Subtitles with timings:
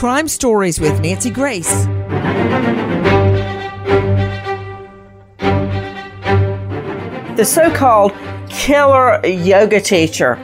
[0.00, 1.84] Crime Stories with Nancy Grace.
[7.36, 8.14] The so called
[8.48, 10.36] killer yoga teacher.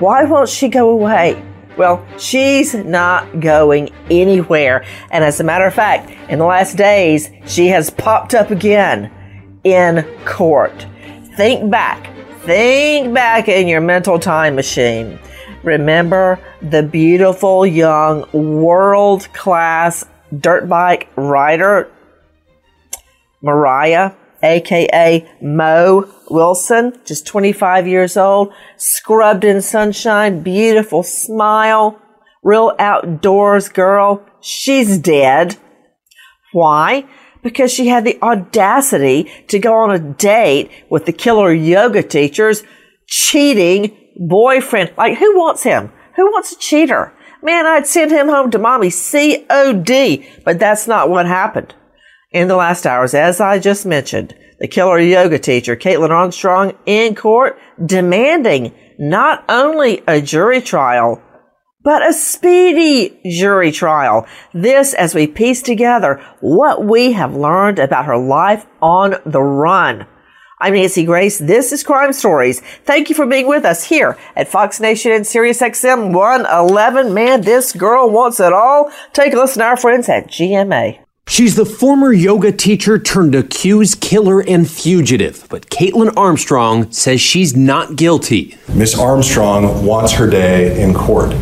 [0.00, 1.40] Why won't she go away?
[1.76, 4.84] Well, she's not going anywhere.
[5.12, 9.12] And as a matter of fact, in the last days, she has popped up again
[9.62, 10.88] in court.
[11.36, 12.12] Think back.
[12.40, 15.20] Think back in your mental time machine.
[15.64, 20.04] Remember the beautiful young world class
[20.38, 21.90] dirt bike rider,
[23.40, 24.12] Mariah,
[24.42, 31.98] aka Mo Wilson, just 25 years old, scrubbed in sunshine, beautiful smile,
[32.42, 34.22] real outdoors girl.
[34.42, 35.56] She's dead.
[36.52, 37.06] Why?
[37.42, 42.62] Because she had the audacity to go on a date with the killer yoga teacher's
[43.06, 44.92] cheating boyfriend.
[44.96, 45.92] Like, who wants him?
[46.16, 47.12] Who wants a cheater?
[47.42, 51.74] Man, I'd send him home to mommy COD, but that's not what happened.
[52.32, 57.14] In the last hours, as I just mentioned, the killer yoga teacher, Kaitlin Armstrong, in
[57.14, 61.22] court demanding not only a jury trial,
[61.82, 64.26] but a speedy jury trial.
[64.54, 70.06] This as we piece together what we have learned about her life on the run.
[70.64, 71.38] I'm Nancy Grace.
[71.38, 72.60] This is Crime Stories.
[72.86, 77.12] Thank you for being with us here at Fox Nation and Sirius XM 111.
[77.12, 78.90] Man, this girl wants it all.
[79.12, 81.00] Take a listen to our friends at GMA.
[81.28, 87.54] She's the former yoga teacher turned accused killer and fugitive, but Kaitlin Armstrong says she's
[87.54, 88.56] not guilty.
[88.72, 91.34] Miss Armstrong wants her day in court.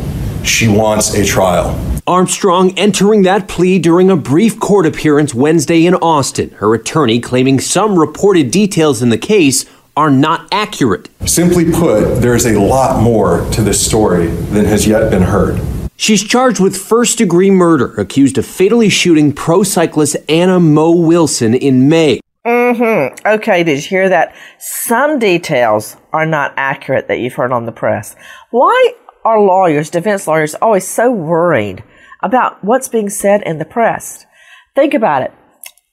[0.44, 1.78] She wants a trial.
[2.06, 7.60] Armstrong entering that plea during a brief court appearance Wednesday in Austin, her attorney claiming
[7.60, 9.64] some reported details in the case
[9.96, 11.08] are not accurate.
[11.26, 15.60] Simply put, there's a lot more to this story than has yet been heard.
[15.96, 21.54] She's charged with first degree murder, accused of fatally shooting pro cyclist Anna Mo Wilson
[21.54, 22.20] in May.
[22.44, 23.28] Mm-hmm.
[23.28, 24.34] Okay, did you hear that?
[24.58, 28.16] Some details are not accurate that you've heard on the press.
[28.50, 31.84] Why are lawyers, defense lawyers, always so worried
[32.22, 34.26] about what's being said in the press.
[34.74, 35.32] Think about it.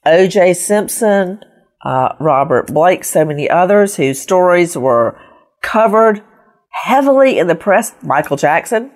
[0.06, 0.54] O.J.
[0.54, 1.40] Simpson,
[1.84, 5.20] uh, Robert Blake, so many others whose stories were
[5.62, 6.22] covered
[6.70, 7.94] heavily in the press.
[8.02, 8.90] Michael Jackson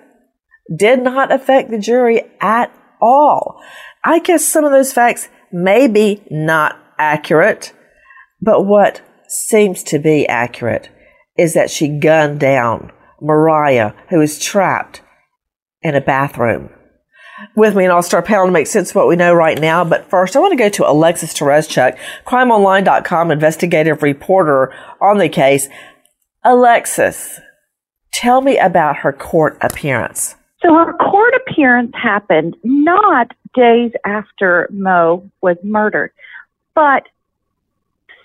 [0.75, 3.61] did not affect the jury at all.
[4.03, 7.73] I guess some of those facts may be not accurate,
[8.41, 10.89] but what seems to be accurate
[11.37, 12.91] is that she gunned down
[13.21, 15.01] Mariah, who is trapped
[15.81, 16.69] in a bathroom
[17.55, 19.83] with me in All Star Panel to make sense of what we know right now.
[19.83, 25.67] But first, I want to go to Alexis Tereszcuk, crimeonline.com investigative reporter on the case.
[26.43, 27.39] Alexis,
[28.11, 30.35] tell me about her court appearance.
[30.61, 36.11] So her court appearance happened not days after Mo was murdered,
[36.73, 37.03] but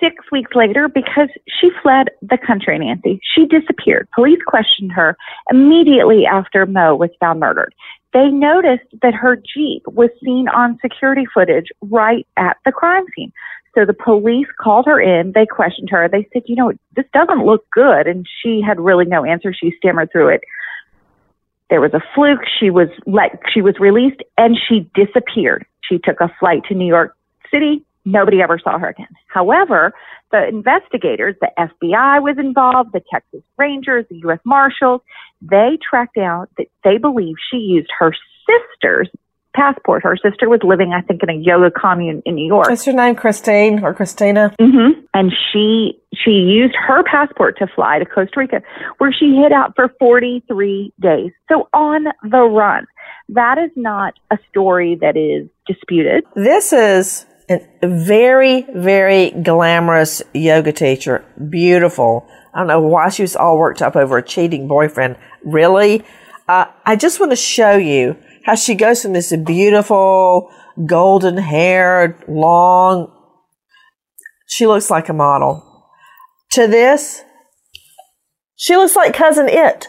[0.00, 3.20] six weeks later because she fled the country, Nancy.
[3.22, 4.08] She disappeared.
[4.14, 5.16] Police questioned her
[5.50, 7.74] immediately after Mo was found murdered
[8.12, 13.32] they noticed that her Jeep was seen on security footage right at the crime scene.
[13.74, 15.32] So the police called her in.
[15.32, 16.08] They questioned her.
[16.08, 18.08] They said, you know, this doesn't look good.
[18.08, 19.54] And she had really no answer.
[19.54, 20.40] She stammered through it.
[21.68, 22.40] there was a fluke.
[22.58, 25.64] She was let, she was released and she disappeared.
[25.82, 27.16] She took a flight to New York
[27.48, 27.84] City.
[28.04, 29.08] Nobody ever saw her again.
[29.26, 29.92] However,
[30.30, 34.38] the investigators, the FBI was involved, the Texas Rangers, the U.S.
[34.44, 35.02] Marshals,
[35.42, 38.14] they tracked out that they believe she used her
[38.46, 39.08] sister's
[39.54, 40.02] passport.
[40.02, 42.68] Her sister was living, I think, in a yoga commune in New York.
[42.68, 43.16] What's her name?
[43.16, 44.54] Christine or Christina?
[44.60, 45.00] Mm-hmm.
[45.14, 48.62] And she she used her passport to fly to Costa Rica,
[48.98, 51.32] where she hid out for 43 days.
[51.48, 52.86] So on the run.
[53.28, 56.24] That is not a story that is disputed.
[56.34, 61.24] This is a very, very glamorous yoga teacher.
[61.48, 62.26] Beautiful.
[62.54, 65.16] I don't know why she was all worked up over a cheating boyfriend.
[65.44, 66.04] Really?
[66.48, 70.50] Uh, I just want to show you how she goes from this beautiful,
[70.86, 73.12] golden haired, long,
[74.50, 75.86] she looks like a model,
[76.52, 77.22] to this,
[78.56, 79.88] she looks like Cousin It.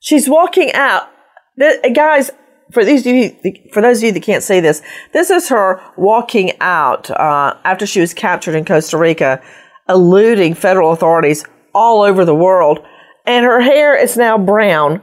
[0.00, 1.10] She's walking out.
[1.56, 2.30] The, guys,
[2.72, 3.36] for these you,
[3.72, 4.82] for those of you that can't see this,
[5.12, 9.42] this is her walking out uh, after she was captured in Costa Rica,
[9.88, 11.44] eluding federal authorities
[11.74, 12.80] all over the world,
[13.26, 15.00] and her hair is now brown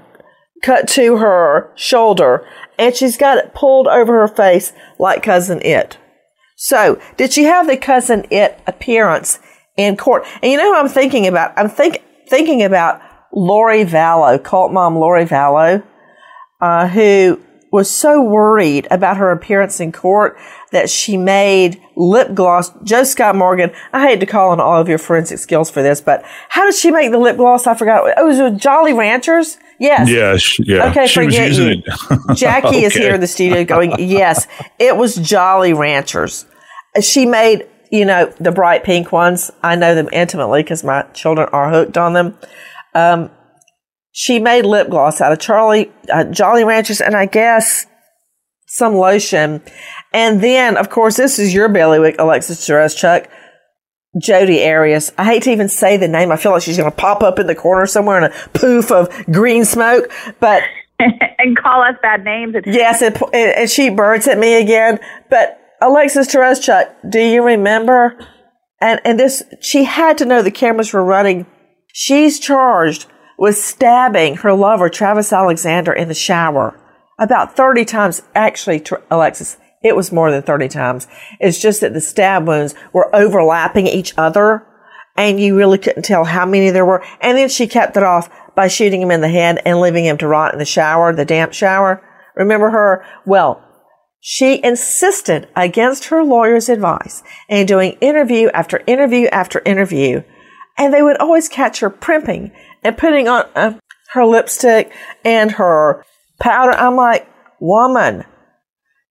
[0.62, 2.46] cut to her shoulder,
[2.78, 5.98] and she's got it pulled over her face like Cousin It.
[6.58, 9.40] So, did she have the Cousin It appearance
[9.78, 10.26] in court?
[10.42, 11.54] And you know who I'm thinking about?
[11.58, 13.02] I'm think, thinking about
[13.34, 15.84] Lori Vallow, cult mom Lori Vallow,
[16.62, 17.44] uh, who
[17.75, 20.38] was so worried about her appearance in court
[20.72, 22.72] that she made lip gloss.
[22.83, 26.01] Joe Scott Morgan, I hate to call on all of your forensic skills for this,
[26.01, 27.68] but how did she make the lip gloss?
[27.68, 28.04] I forgot.
[28.18, 29.57] Oh, it was with Jolly Ranchers.
[29.80, 30.10] Yes.
[30.10, 30.60] Yes.
[30.60, 30.89] Yeah.
[30.89, 31.06] Okay.
[31.06, 31.83] She forget you.
[32.36, 32.83] Jackie okay.
[32.86, 34.48] is here in the studio going, yes,
[34.80, 36.45] it was Jolly Ranchers.
[37.01, 39.51] She made, you know, the bright pink ones.
[39.62, 42.38] I know them intimately because my children are hooked on them.
[42.94, 43.30] Um,
[44.18, 47.86] she made lip gloss out of Charlie, uh, Jolly Ranchers and I guess
[48.66, 49.62] some lotion.
[50.14, 53.28] And then, of course, this is your bailiwick, Alexis Chuck.
[54.18, 55.12] Jodi Arias.
[55.18, 56.32] I hate to even say the name.
[56.32, 58.90] I feel like she's going to pop up in the corner somewhere in a poof
[58.90, 60.10] of green smoke,
[60.40, 60.64] but.
[61.00, 62.56] and call us bad names.
[62.66, 64.98] yes, and, and she birds at me again.
[65.30, 68.18] But Alexis Tereszcuk, do you remember?
[68.80, 71.46] And, and this, she had to know the cameras were running.
[71.92, 76.80] She's charged with stabbing her lover, Travis Alexander, in the shower
[77.20, 78.22] about 30 times.
[78.34, 81.08] Actually, Alexis, it was more than 30 times.
[81.40, 84.66] It's just that the stab wounds were overlapping each other
[85.18, 87.04] and you really couldn't tell how many there were.
[87.22, 90.18] And then she kept it off by shooting him in the head and leaving him
[90.18, 92.04] to rot in the shower, the damp shower.
[92.36, 93.06] Remember her?
[93.26, 93.62] Well,
[94.20, 100.24] she insisted against her lawyer's advice and doing interview after interview after interview.
[100.77, 102.51] And they would always catch her primping
[102.83, 103.80] and putting on uh,
[104.13, 104.92] her lipstick
[105.24, 106.04] and her
[106.39, 106.74] powder.
[106.74, 107.27] I'm like,
[107.60, 108.25] woman,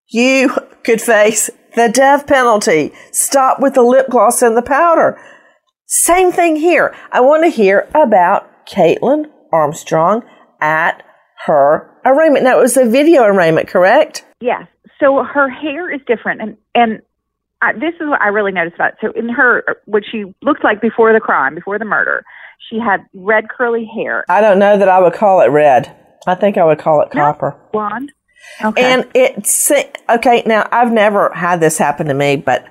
[0.08, 0.50] you
[0.84, 2.92] could face the death penalty.
[3.12, 5.18] Stop with the lip gloss and the powder.
[5.86, 6.94] Same thing here.
[7.12, 10.22] I want to hear about Kaitlin Armstrong
[10.60, 11.02] at
[11.46, 12.44] her arraignment.
[12.44, 14.24] Now, it was a video arraignment, correct?
[14.40, 14.66] Yes.
[15.00, 17.02] So her hair is different, and and
[17.64, 18.98] I, this is what I really noticed about it.
[19.00, 22.24] So in her, what she looked like before the crime, before the murder,
[22.70, 24.24] she had red curly hair.
[24.28, 25.94] I don't know that I would call it red.
[26.26, 27.50] I think I would call it copper.
[27.50, 28.12] No, blonde.
[28.62, 28.82] Okay.
[28.82, 29.72] And it's
[30.08, 30.42] okay.
[30.46, 32.64] Now I've never had this happen to me, but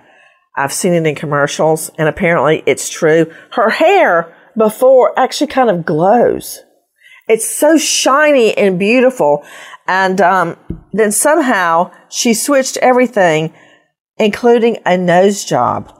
[0.56, 3.32] I've seen it in commercials, and apparently it's true.
[3.51, 6.63] Her hair before actually kind of glows.
[7.27, 9.44] It's so shiny and beautiful,
[9.88, 10.58] and um,
[10.91, 13.53] then somehow she switched everything,
[14.17, 15.93] including a nose job.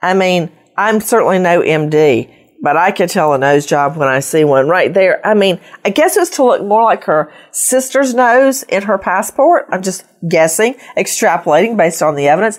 [0.00, 2.32] I mean, I'm certainly no MD,
[2.62, 5.24] but I can tell a nose job when I see one right there.
[5.26, 9.66] I mean, I guess it's to look more like her sister's nose in her passport.
[9.70, 12.58] I'm just guessing, extrapolating based on the evidence.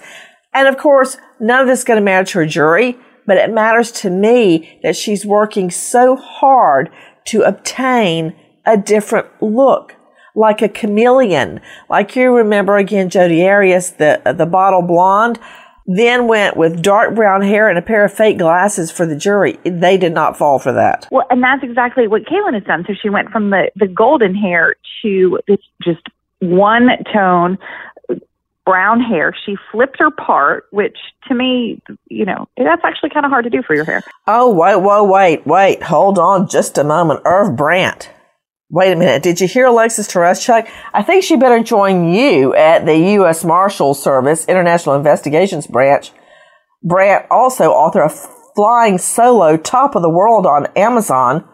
[0.53, 3.51] And of course, none of this is going to matter to her jury, but it
[3.51, 6.89] matters to me that she's working so hard
[7.25, 8.35] to obtain
[8.65, 9.95] a different look,
[10.35, 11.61] like a chameleon.
[11.89, 15.39] Like you remember again, Jodi Arias, the, the bottle blonde
[15.85, 19.59] then went with dark brown hair and a pair of fake glasses for the jury.
[19.63, 21.07] They did not fall for that.
[21.11, 22.85] Well, and that's exactly what Kaitlin has done.
[22.87, 26.07] So she went from the, the golden hair to this just
[26.39, 27.57] one tone
[28.65, 29.35] brown hair.
[29.45, 30.97] She flipped her part, which
[31.27, 34.03] to me, you know, that's actually kind of hard to do for your hair.
[34.25, 35.83] Oh, wait, wait, wait, wait.
[35.83, 37.21] Hold on just a moment.
[37.25, 38.09] Irv Brandt.
[38.73, 39.21] Wait a minute.
[39.21, 40.67] Did you hear Alexis Tereszcuk?
[40.95, 43.43] I think she better join you at the U.S.
[43.45, 46.11] Marshal Service International Investigations Branch.
[46.81, 48.13] Brandt, also author of
[48.55, 51.47] Flying Solo Top of the World on Amazon.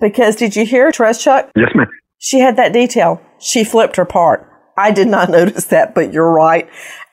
[0.00, 1.50] Because did you hear Tereszcuk?
[1.54, 1.86] Yes, ma'am.
[2.18, 3.20] She had that detail.
[3.38, 4.48] She flipped her part.
[4.78, 6.66] I did not notice that, but you're right.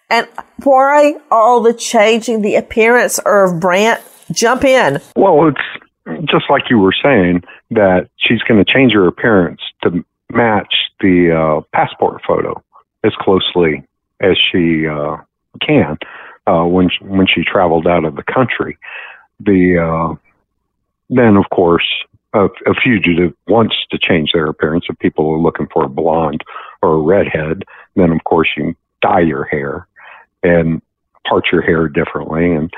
[0.10, 0.29] And
[0.63, 4.00] why all the changing the appearance of Brandt?
[4.31, 5.01] Jump in.
[5.17, 10.05] Well, it's just like you were saying that she's going to change her appearance to
[10.31, 12.61] match the uh, passport photo
[13.03, 13.83] as closely
[14.21, 15.17] as she uh,
[15.61, 15.97] can
[16.47, 18.77] uh, when she, when she traveled out of the country.
[19.39, 20.15] The uh,
[21.09, 21.87] then, of course,
[22.33, 24.85] a, a fugitive wants to change their appearance.
[24.89, 26.43] If people are looking for a blonde
[26.81, 27.63] or a redhead,
[27.95, 29.87] then of course you dye your hair
[30.43, 30.81] and
[31.27, 32.71] part your hair differently and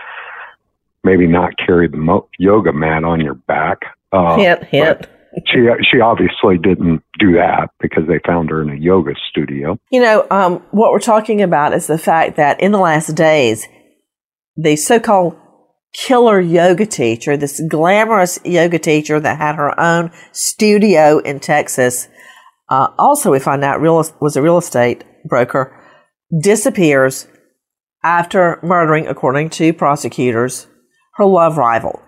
[1.03, 3.79] maybe not carry the mo- yoga mat on your back.
[4.13, 5.08] Uh, hint, hint.
[5.48, 9.79] She she obviously didn't do that because they found her in a yoga studio.
[9.89, 13.67] You know, um, what we're talking about is the fact that in the last days,
[14.55, 15.36] the so-called
[15.93, 22.08] killer yoga teacher, this glamorous yoga teacher that had her own studio in Texas,
[22.70, 25.79] uh, also we find out real, was a real estate broker,
[26.41, 27.27] disappears
[28.03, 30.67] after murdering, according to prosecutors,
[31.15, 32.01] her love rival,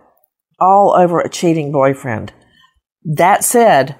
[0.60, 2.34] all over a cheating boyfriend.
[3.04, 3.96] That said,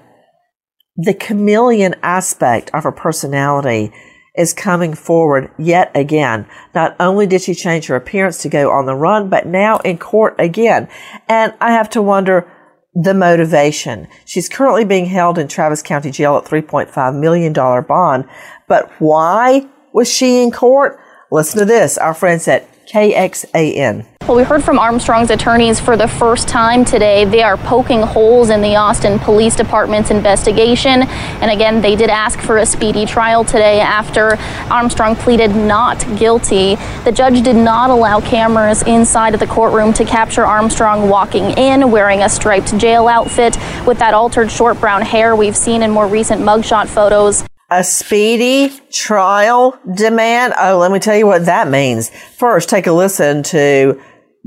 [0.96, 3.92] the chameleon aspect of her personality
[4.36, 6.46] is coming forward yet again.
[6.74, 9.98] Not only did she change her appearance to go on the run, but now in
[9.98, 10.88] court again.
[11.28, 12.50] And I have to wonder
[12.94, 14.08] the motivation.
[14.24, 18.24] She's currently being held in Travis County Jail at $3.5 million bond.
[18.68, 20.98] But why was she in court?
[21.30, 21.98] Listen to this.
[21.98, 24.06] Our friends at KXAN.
[24.26, 27.24] Well, we heard from Armstrong's attorneys for the first time today.
[27.24, 31.02] They are poking holes in the Austin Police Department's investigation.
[31.02, 34.36] And again, they did ask for a speedy trial today after
[34.68, 36.74] Armstrong pleaded not guilty.
[37.04, 41.92] The judge did not allow cameras inside of the courtroom to capture Armstrong walking in
[41.92, 46.08] wearing a striped jail outfit with that altered short brown hair we've seen in more
[46.08, 50.54] recent mugshot photos a speedy trial demand.
[50.56, 52.10] Oh, let me tell you what that means.
[52.10, 54.00] First, take a listen to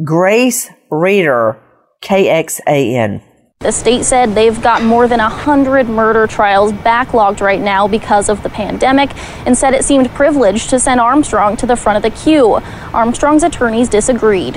[0.03, 1.59] Grace Reader,
[2.01, 3.21] KXAN.
[3.59, 8.41] The state said they've got more than 100 murder trials backlogged right now because of
[8.41, 9.13] the pandemic
[9.45, 12.53] and said it seemed privileged to send Armstrong to the front of the queue.
[12.93, 14.55] Armstrong's attorneys disagreed.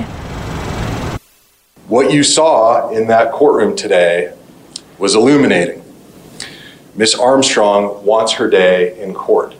[1.87, 4.33] What you saw in that courtroom today
[4.97, 5.82] was illuminating.
[6.95, 9.55] Miss Armstrong wants her day in court.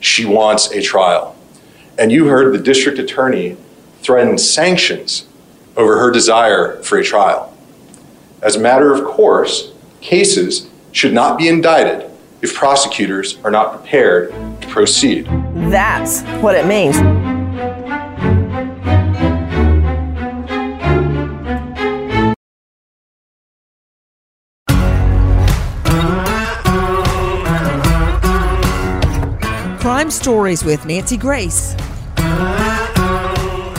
[0.00, 1.36] She wants a trial.
[1.98, 3.56] And you heard the district attorney
[4.00, 5.26] threaten sanctions
[5.76, 7.54] over her desire for a trial.
[8.42, 14.30] As a matter of course, cases should not be indicted if prosecutors are not prepared
[14.62, 15.26] to proceed.
[15.70, 17.37] That's what it means.
[30.08, 31.76] Crime Stories with Nancy Grace.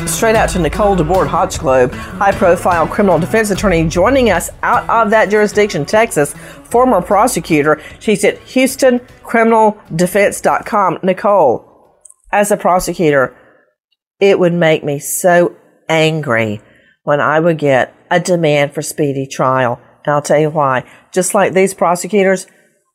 [0.05, 5.09] Straight out to Nicole DeBorde Hochglaube, high profile criminal defense attorney joining us out of
[5.09, 7.81] that jurisdiction, Texas, former prosecutor.
[7.99, 10.99] She's at HoustonCriminalDefense.com.
[11.01, 11.99] Nicole,
[12.31, 13.35] as a prosecutor,
[14.19, 15.55] it would make me so
[15.89, 16.61] angry
[17.05, 19.81] when I would get a demand for speedy trial.
[20.05, 20.87] And I'll tell you why.
[21.11, 22.45] Just like these prosecutors,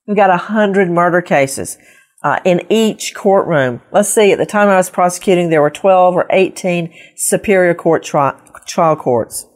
[0.07, 1.77] we've got a hundred murder cases
[2.25, 3.83] uh, in each courtroom.
[3.93, 8.03] Let's see, at the time I was prosecuting, there were 12 or 18 superior court
[8.03, 9.47] tri- trial courts.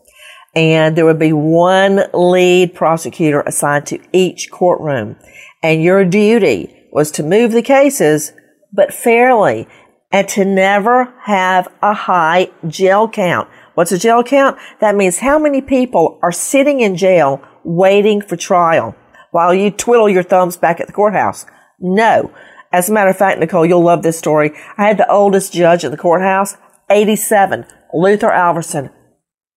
[0.54, 5.16] And there would be one lead prosecutor assigned to each courtroom.
[5.62, 8.32] And your duty was to move the cases,
[8.72, 9.66] but fairly,
[10.12, 13.48] and to never have a high jail count.
[13.74, 14.58] What's a jail count?
[14.80, 18.94] That means how many people are sitting in jail waiting for trial
[19.30, 21.46] while you twiddle your thumbs back at the courthouse.
[21.78, 22.32] No.
[22.72, 24.52] As a matter of fact, Nicole, you'll love this story.
[24.76, 26.56] I had the oldest judge at the courthouse,
[26.90, 28.90] 87, Luther Alverson.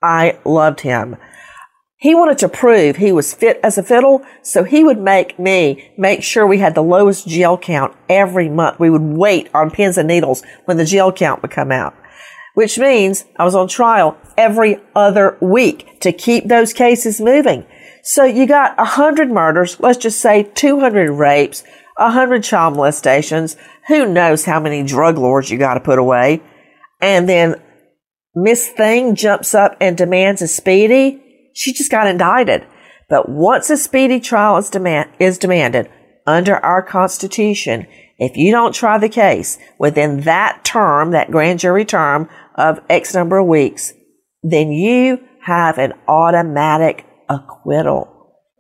[0.02, 1.18] I loved him.
[1.98, 5.92] He wanted to prove he was fit as a fiddle, so he would make me
[6.00, 8.80] make sure we had the lowest jail count every month.
[8.80, 11.94] We would wait on pins and needles when the jail count would come out,
[12.56, 17.68] which means I was on trial every other week to keep those cases moving.
[18.02, 21.64] So you got a hundred murders, let's just say 200 rapes,
[22.02, 23.56] a hundred child molestations.
[23.88, 26.42] Who knows how many drug lords you got to put away?
[27.02, 27.62] And then
[28.36, 31.52] Miss Thing jumps up and demands a speedy.
[31.54, 32.66] She just got indicted.
[33.10, 35.90] But once a speedy trial is, demand, is demanded
[36.26, 41.86] under our Constitution, if you don't try the case within that term, that grand jury
[41.86, 43.94] term of X number of weeks,
[44.44, 48.11] then you have an automatic acquittal.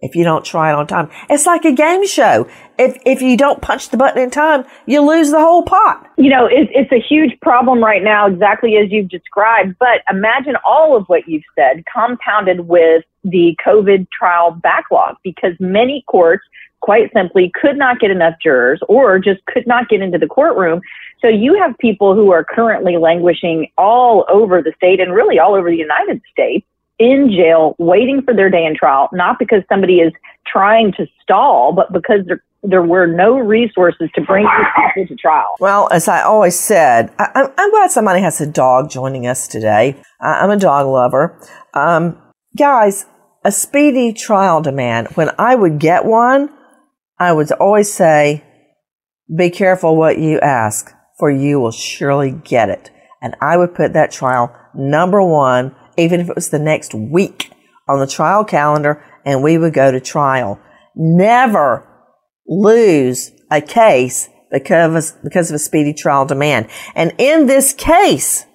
[0.02, 1.10] If you don't try it on time.
[1.30, 2.48] It's like a game show.
[2.78, 6.08] If if you don't punch the button in time, you lose the whole pot.
[6.18, 9.76] You know, it, it's a huge problem right now, exactly as you've described.
[9.80, 16.04] But imagine all of what you've said compounded with the COVID trial backlog, because many
[16.08, 16.44] courts
[16.82, 20.82] quite simply could not get enough jurors or just could not get into the courtroom.
[21.22, 25.54] So you have people who are currently languishing all over the state and really all
[25.54, 26.66] over the United States
[27.02, 30.14] in jail waiting for their day in trial, not because somebody is
[30.46, 35.16] trying to stall, but because there, there were no resources to bring these people to
[35.20, 35.56] trial.
[35.60, 40.00] Well, as I always said, I, am glad somebody has a dog joining us today.
[40.20, 41.42] I'm a dog lover.
[41.74, 42.22] Um,
[42.56, 43.08] guys,
[43.44, 46.50] a speedy trial demand, when I would get one,
[47.18, 48.44] I would always say,
[49.36, 52.92] be careful what you ask, for you will surely get it.
[53.24, 57.52] And I would put that trial number one even if it was the next week
[57.88, 60.60] on the trial calendar and we would go to trial.
[60.96, 61.88] Never
[62.48, 66.68] lose a case because, because of a speedy trial demand.
[66.96, 68.46] And in this case,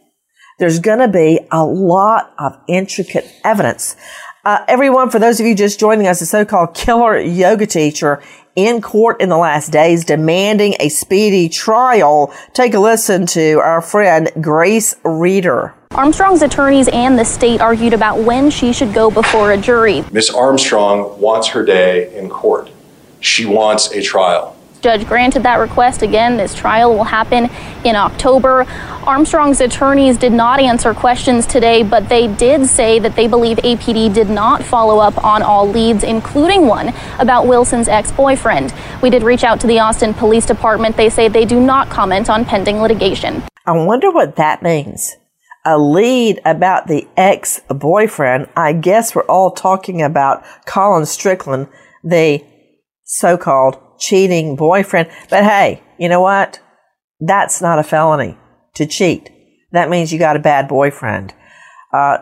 [0.58, 3.96] there's going to be a lot of intricate evidence.
[4.44, 8.22] Uh, everyone, for those of you just joining us, a so-called killer yoga teacher
[8.54, 12.32] in court in the last days demanding a speedy trial.
[12.54, 15.74] Take a listen to our friend Grace Reader.
[15.96, 20.04] Armstrong's attorneys and the state argued about when she should go before a jury.
[20.12, 22.70] Miss Armstrong wants her day in court.
[23.20, 24.54] She wants a trial.
[24.82, 26.02] Judge granted that request.
[26.02, 27.48] Again, this trial will happen
[27.84, 28.66] in October.
[29.06, 34.12] Armstrong's attorneys did not answer questions today, but they did say that they believe APD
[34.12, 38.74] did not follow up on all leads, including one about Wilson's ex boyfriend.
[39.02, 40.96] We did reach out to the Austin Police Department.
[40.96, 43.42] They say they do not comment on pending litigation.
[43.64, 45.16] I wonder what that means
[45.66, 48.48] a lead about the ex boyfriend.
[48.56, 51.68] I guess we're all talking about Colin Strickland,
[52.04, 52.42] the
[53.04, 55.10] so called cheating boyfriend.
[55.28, 56.60] But hey, you know what?
[57.20, 58.38] That's not a felony
[58.74, 59.30] to cheat.
[59.72, 61.34] That means you got a bad boyfriend.
[61.92, 62.18] Uh,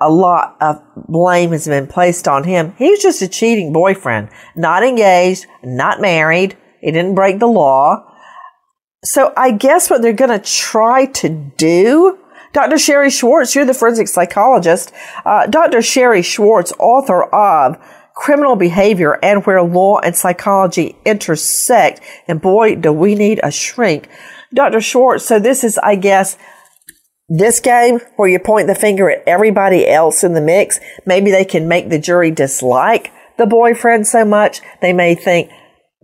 [0.00, 2.74] a lot of blame has been placed on him.
[2.78, 6.56] He was just a cheating boyfriend, not engaged, not married.
[6.80, 8.12] He didn't break the law.
[9.04, 12.18] So I guess what they're going to try to do
[12.56, 12.78] Dr.
[12.78, 14.90] Sherry Schwartz, you're the forensic psychologist.
[15.26, 15.82] Uh, Dr.
[15.82, 17.76] Sherry Schwartz, author of
[18.14, 22.00] Criminal Behavior and Where Law and Psychology Intersect.
[22.26, 24.08] And boy, do we need a shrink.
[24.54, 24.80] Dr.
[24.80, 26.38] Schwartz, so this is, I guess,
[27.28, 30.80] this game where you point the finger at everybody else in the mix.
[31.04, 35.50] Maybe they can make the jury dislike the boyfriend so much they may think,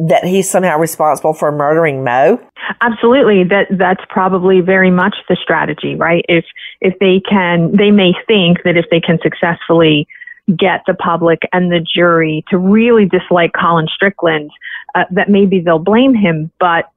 [0.08, 2.40] that he's somehow responsible for murdering Mo?
[2.80, 3.44] Absolutely.
[3.44, 6.24] That that's probably very much the strategy, right?
[6.28, 6.44] If
[6.80, 10.06] if they can they may think that if they can successfully
[10.56, 14.50] get the public and the jury to really dislike Colin Strickland,
[14.94, 16.90] uh, that maybe they'll blame him, but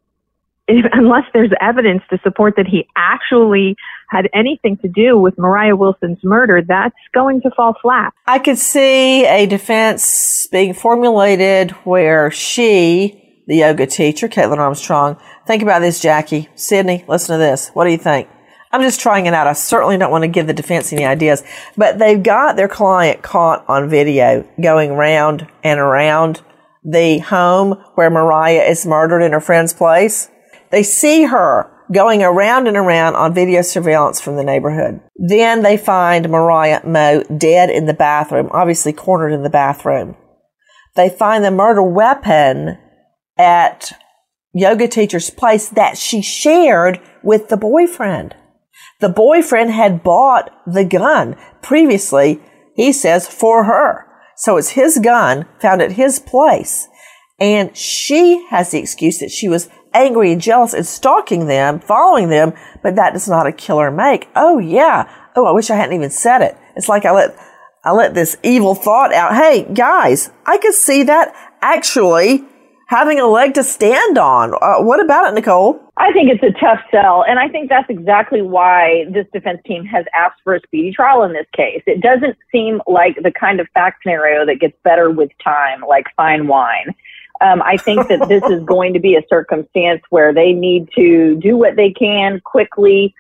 [0.68, 3.76] if, unless there's evidence to support that he actually
[4.10, 8.14] had anything to do with Mariah Wilson's murder, that's going to fall flat.
[8.26, 15.64] I could see a defense being formulated where she, the yoga teacher, Kaitlin Armstrong, think
[15.64, 16.50] about this, Jackie.
[16.56, 17.70] Sydney, listen to this.
[17.70, 18.30] What do you think?
[18.72, 19.48] I'm just trying it out.
[19.48, 21.44] I certainly don't want to give the defense any ideas,
[21.78, 26.42] but they've got their client caught on video going round and around
[26.84, 30.30] the home where Mariah is murdered in her friend's place.
[30.72, 35.00] They see her going around and around on video surveillance from the neighborhood.
[35.16, 40.16] Then they find Mariah Mo dead in the bathroom, obviously cornered in the bathroom.
[40.96, 42.78] They find the murder weapon
[43.38, 43.92] at
[44.54, 48.36] yoga teacher's place that she shared with the boyfriend.
[49.00, 52.42] The boyfriend had bought the gun previously,
[52.76, 54.06] he says, for her.
[54.38, 56.88] So it's his gun found at his place.
[57.40, 62.30] And she has the excuse that she was angry and jealous and stalking them, following
[62.30, 62.54] them,
[62.84, 64.28] but that does not a killer make.
[64.36, 65.10] Oh yeah.
[65.36, 66.58] Oh, I wish I hadn't even said it.
[66.76, 67.36] It's like I let,
[67.84, 69.36] I let this evil thought out.
[69.36, 72.44] Hey, guys, I could see that actually
[72.88, 74.54] having a leg to stand on.
[74.62, 75.80] Uh, what about it, Nicole?
[75.98, 79.86] I think it's a tough sell, and I think that's exactly why this defense team
[79.86, 81.82] has asked for a speedy trial in this case.
[81.88, 86.06] It doesn't seem like the kind of fact scenario that gets better with time, like
[86.18, 86.94] fine wine.
[87.42, 91.36] Um, I think that this is going to be a circumstance where they need to
[91.36, 93.14] do what they can quickly,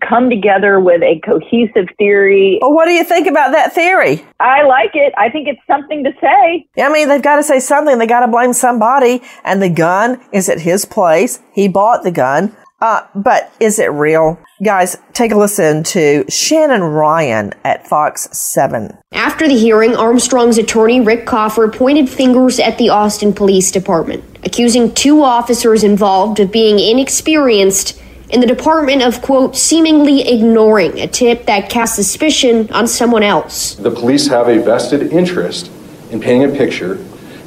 [0.00, 2.58] come together with a cohesive theory.
[2.62, 4.24] Well, what do you think about that theory?
[4.38, 5.12] I like it.
[5.18, 6.66] I think it's something to say.
[6.76, 7.98] Yeah, I mean, they've got to say something.
[7.98, 9.22] They got to blame somebody.
[9.44, 11.40] And the gun is at his place.
[11.52, 12.56] He bought the gun.
[12.80, 14.38] Uh, but is it real?
[14.62, 18.96] Guys, take a listen to Shannon Ryan at Fox 7.
[19.12, 24.94] After the hearing, Armstrong's attorney Rick Cofer pointed fingers at the Austin Police Department, accusing
[24.94, 31.46] two officers involved of being inexperienced in the department of, quote, seemingly ignoring a tip
[31.46, 33.74] that cast suspicion on someone else.
[33.74, 35.70] The police have a vested interest
[36.10, 36.94] in painting a picture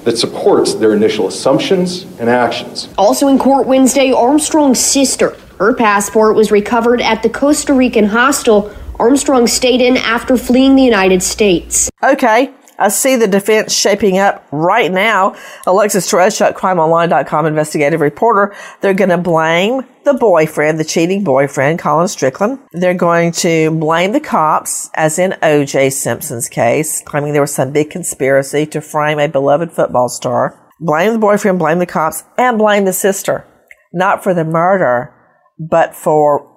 [0.04, 2.90] that supports their initial assumptions and actions.
[2.98, 5.38] Also in court Wednesday, Armstrong's sister.
[5.60, 10.84] Her passport was recovered at the Costa Rican hostel Armstrong stayed in after fleeing the
[10.84, 11.90] United States.
[12.04, 15.36] Okay, I see the defense shaping up right now.
[15.68, 18.56] Alexis Tereszcuk, crimeonline.com investigative reporter.
[18.82, 22.60] They're going to blame the boyfriend, the cheating boyfriend, Colin Strickland.
[22.74, 25.92] They're going to blame the cops, as in O.J.
[25.92, 30.60] Simpson's case, claiming there was some big conspiracy to frame a beloved football star.
[30.80, 33.48] Blame the boyfriend, blame the cops, and blame the sister.
[33.94, 35.14] Not for the murder,
[35.60, 36.50] but for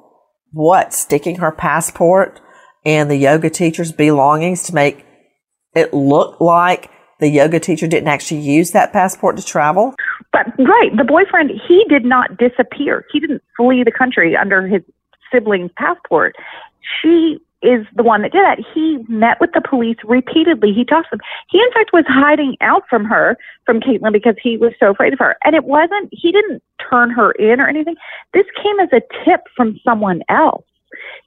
[0.52, 0.92] what?
[0.92, 2.40] Sticking her passport
[2.84, 5.05] and the yoga teacher's belongings to make
[5.76, 9.94] it looked like the yoga teacher didn't actually use that passport to travel?
[10.32, 13.04] But right, the boyfriend he did not disappear.
[13.12, 14.82] He didn't flee the country under his
[15.32, 16.36] sibling's passport.
[17.02, 18.58] She is the one that did that.
[18.74, 20.72] He met with the police repeatedly.
[20.72, 21.20] He talked to them.
[21.50, 25.12] He in fact was hiding out from her, from Kaitlin, because he was so afraid
[25.12, 25.36] of her.
[25.44, 27.96] And it wasn't he didn't turn her in or anything.
[28.34, 30.64] This came as a tip from someone else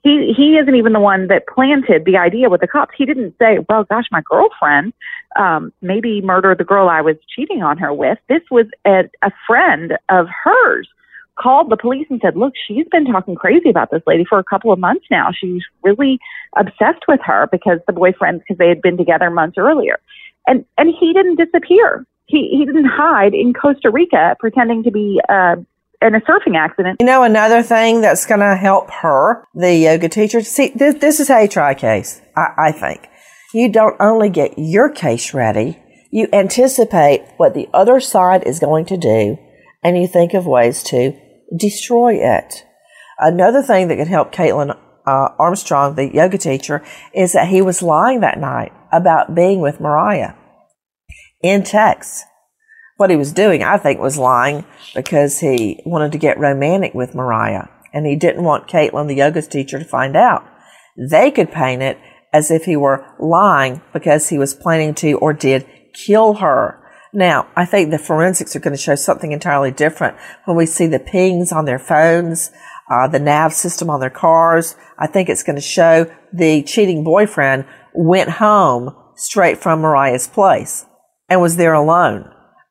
[0.04, 2.94] he he isn't even the one that planted the idea with the cops.
[2.98, 4.94] He didn't say, "Well, gosh, my girlfriend
[5.38, 9.32] um, maybe murdered the girl I was cheating on her with." This was a, a
[9.46, 10.88] friend of hers
[11.40, 14.44] called the police and said, "Look, she's been talking crazy about this lady for a
[14.44, 15.32] couple of months now.
[15.32, 16.20] She's really
[16.58, 20.00] obsessed with her because the boyfriend because they had been together months earlier."
[20.48, 22.06] And and he didn't disappear.
[22.28, 25.58] He he didn't hide in Costa Rica pretending to be uh,
[26.02, 26.98] in a surfing accident.
[27.00, 31.20] You know, another thing that's going to help her, the yoga teacher, see, this, this
[31.20, 33.08] is how you try a case, I, I think.
[33.54, 35.82] You don't only get your case ready,
[36.12, 39.38] you anticipate what the other side is going to do,
[39.84, 41.14] and you think of ways to
[41.56, 42.66] destroy it.
[43.18, 46.84] Another thing that could help Kaitlin uh, Armstrong, the yoga teacher,
[47.14, 50.34] is that he was lying that night about being with Mariah
[51.42, 52.26] in text
[53.00, 57.16] what he was doing, I think, was lying because he wanted to get romantic with
[57.16, 60.46] Mariah and he didn't want Kaitlin, the yoga teacher, to find out.
[60.98, 61.98] They could paint it
[62.34, 66.84] as if he were lying because he was planning to or did kill her.
[67.14, 70.86] Now, I think the forensics are going to show something entirely different when we see
[70.86, 72.52] the pings on their phones,
[72.92, 74.76] uh, the nav system on their cars.
[74.98, 80.86] I think it's going to show the cheating boyfriend went home straight from Mariah's place
[81.30, 82.30] and was there alone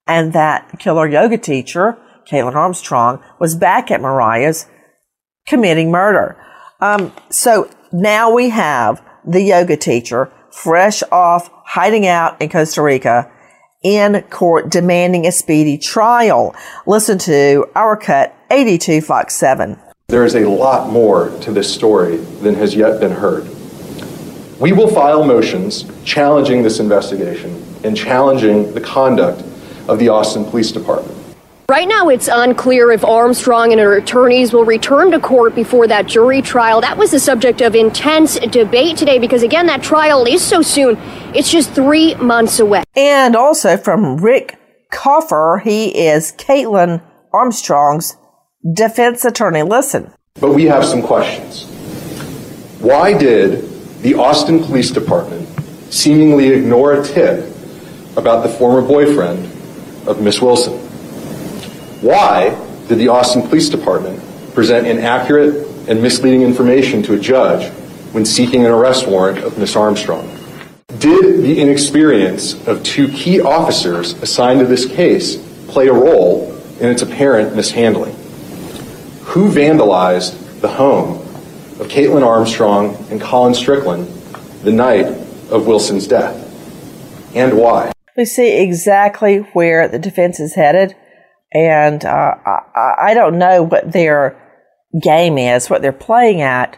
[0.08, 4.66] and that killer yoga teacher, Kaitlin Armstrong, was back at Mariah's
[5.46, 6.42] committing murder.
[6.80, 13.30] Um, so now we have the yoga teacher fresh off hiding out in Costa Rica
[13.82, 16.54] in court demanding a speedy trial.
[16.86, 19.78] Listen to our cut 82 Fox 7.
[20.08, 23.46] There is a lot more to this story than has yet been heard.
[24.58, 29.42] We will file motions challenging this investigation and challenging the conduct
[29.88, 31.16] of the Austin Police Department.
[31.70, 36.06] Right now, it's unclear if Armstrong and her attorneys will return to court before that
[36.06, 36.80] jury trial.
[36.80, 40.96] That was the subject of intense debate today because, again, that trial is so soon.
[41.34, 42.84] It's just three months away.
[42.96, 44.58] And also from Rick
[44.90, 47.02] Cofer, he is Kaitlin
[47.34, 48.16] Armstrong's
[48.72, 49.62] defense attorney.
[49.62, 50.10] Listen.
[50.40, 51.66] But we have some questions.
[52.80, 53.68] Why did
[54.00, 55.46] the Austin Police Department
[55.92, 57.40] seemingly ignore a tip
[58.16, 59.57] about the former boyfriend
[60.08, 60.78] of Miss Wilson.
[62.00, 62.50] Why
[62.88, 64.22] did the Austin Police Department
[64.54, 67.70] present inaccurate and misleading information to a judge
[68.12, 70.26] when seeking an arrest warrant of Miss Armstrong?
[70.98, 75.36] Did the inexperience of two key officers assigned to this case
[75.68, 78.14] play a role in its apparent mishandling?
[79.24, 81.18] Who vandalized the home
[81.78, 84.08] of Kaitlin Armstrong and Colin Strickland
[84.62, 85.06] the night
[85.50, 86.46] of Wilson's death?
[87.36, 87.92] And why?
[88.18, 90.96] We see exactly where the defense is headed.
[91.54, 94.36] And uh, I, I don't know what their
[95.00, 96.76] game is, what they're playing at,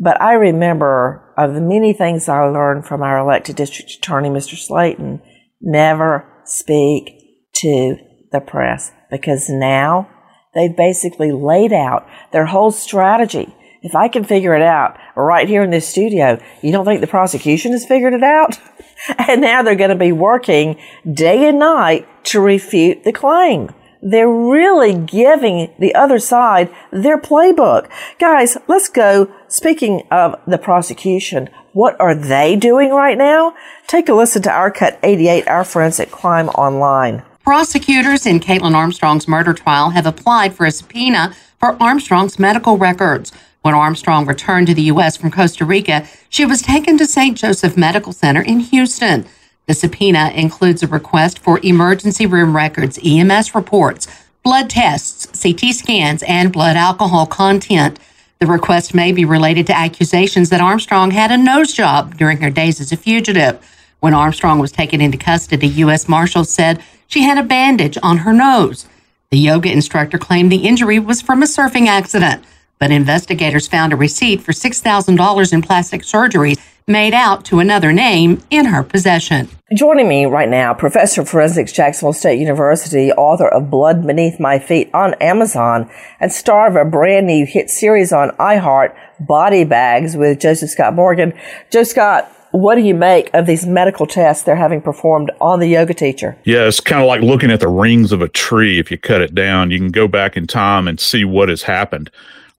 [0.00, 4.56] but I remember of the many things I learned from our elected district attorney, Mr.
[4.56, 5.22] Slaton,
[5.60, 7.96] never speak to
[8.32, 10.08] the press because now
[10.54, 13.54] they've basically laid out their whole strategy.
[13.82, 17.06] If I can figure it out right here in this studio, you don't think the
[17.06, 18.58] prosecution has figured it out?
[19.18, 20.78] and now they're going to be working
[21.10, 23.70] day and night to refute the claim
[24.04, 27.88] they're really giving the other side their playbook.
[28.20, 29.32] Guys, let's go.
[29.48, 33.54] Speaking of the prosecution, what are they doing right now?
[33.86, 37.22] Take a listen to our cut 88, our friends at Crime Online.
[37.42, 43.32] Prosecutors in Kaitlin Armstrong's murder trial have applied for a subpoena for Armstrong's medical records.
[43.64, 45.16] When Armstrong returned to the U.S.
[45.16, 47.34] from Costa Rica, she was taken to St.
[47.34, 49.24] Joseph Medical Center in Houston.
[49.66, 54.06] The subpoena includes a request for emergency room records, EMS reports,
[54.42, 57.98] blood tests, CT scans, and blood alcohol content.
[58.38, 62.50] The request may be related to accusations that Armstrong had a nose job during her
[62.50, 63.66] days as a fugitive.
[64.00, 66.06] When Armstrong was taken into custody, U.S.
[66.06, 68.84] Marshals said she had a bandage on her nose.
[69.30, 72.44] The yoga instructor claimed the injury was from a surfing accident,
[72.78, 76.56] but investigators found a receipt for $6,000 in plastic surgery
[76.86, 79.48] made out to another name in her possession.
[79.74, 84.58] Joining me right now, Professor of Forensics, Jacksonville State University, author of Blood Beneath My
[84.58, 90.14] Feet on Amazon, and star of a brand new hit series on iHeart, Body Bags
[90.14, 91.32] with Joseph Scott Morgan.
[91.70, 95.66] Joe Scott, what do you make of these medical tests they're having performed on the
[95.66, 96.36] yoga teacher?
[96.44, 98.78] Yeah, it's kind of like looking at the rings of a tree.
[98.78, 101.62] If you cut it down, you can go back in time and see what has
[101.62, 102.10] happened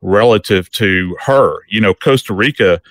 [0.02, 1.60] relative to her.
[1.70, 2.82] You know, Costa Rica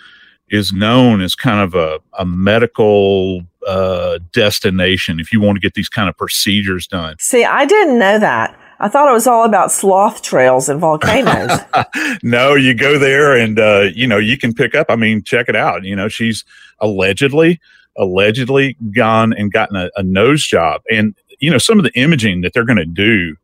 [0.50, 5.74] is known as kind of a, a medical uh, destination if you want to get
[5.74, 7.16] these kind of procedures done.
[7.18, 8.58] See, I didn't know that.
[8.80, 11.58] I thought it was all about sloth trails and volcanoes.
[12.22, 14.86] no, you go there and uh, you know you can pick up.
[14.90, 15.84] I mean, check it out.
[15.84, 16.44] You know, she's
[16.80, 17.60] allegedly
[17.96, 22.40] allegedly gone and gotten a, a nose job, and you know some of the imaging
[22.42, 23.36] that they're going to do.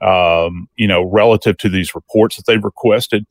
[0.00, 3.26] Um, you know, relative to these reports that they've requested,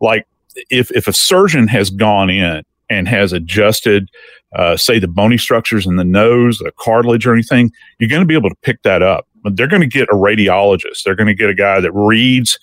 [0.00, 0.26] like
[0.70, 4.08] if if a surgeon has gone in and has adjusted,
[4.56, 8.26] uh, say, the bony structures in the nose, the cartilage, or anything, you're going to
[8.26, 9.28] be able to pick that up.
[9.44, 11.04] But they're going to get a radiologist.
[11.04, 12.58] They're going to get a guy that reads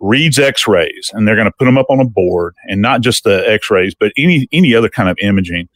[0.00, 3.24] reads X-rays, and they're going to put them up on a board, and not just
[3.24, 5.68] the X-rays, but any any other kind of imaging,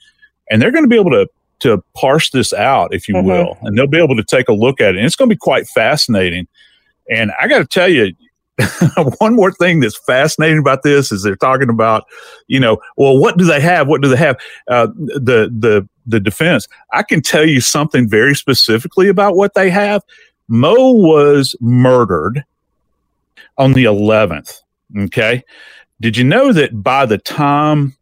[0.51, 1.27] and they're going to be able to
[1.61, 3.29] to parse this out, if you mm-hmm.
[3.29, 5.35] will, and they'll be able to take a look at it, and it's going to
[5.35, 6.47] be quite fascinating.
[7.11, 8.15] And I got to tell you,
[9.19, 12.05] one more thing that's fascinating about this is they're talking about,
[12.47, 13.89] you know, well, what do they have?
[13.89, 14.37] What do they have?
[14.69, 16.69] Uh, the the the defense.
[16.93, 20.03] I can tell you something very specifically about what they have.
[20.49, 22.45] Mo was murdered
[23.57, 24.61] on the 11th.
[24.99, 25.43] Okay,
[26.01, 27.97] did you know that by the time,